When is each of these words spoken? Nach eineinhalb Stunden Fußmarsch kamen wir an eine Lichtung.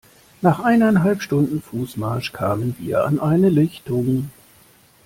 Nach 0.41 0.59
eineinhalb 0.61 1.21
Stunden 1.21 1.61
Fußmarsch 1.61 2.31
kamen 2.33 2.75
wir 2.79 3.03
an 3.05 3.19
eine 3.19 3.49
Lichtung. 3.49 4.31